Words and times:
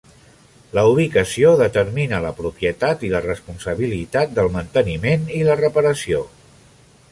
La 0.77 0.83
ubicació 0.91 1.51
determina 1.59 2.21
la 2.23 2.31
propietat 2.39 3.05
i 3.09 3.13
la 3.13 3.21
responsabilitat 3.27 4.35
del 4.41 4.51
manteniment 4.59 5.31
i 5.41 5.45
la 5.51 5.59
reparació. 5.63 6.27